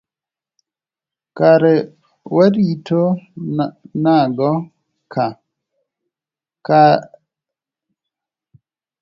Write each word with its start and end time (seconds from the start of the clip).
Kare 1.37 1.73
warito 2.35 3.01
nago 4.03 4.51
ka. 6.63 6.87